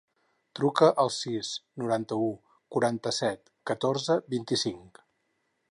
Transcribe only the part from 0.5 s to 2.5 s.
Truca al sis, noranta-u,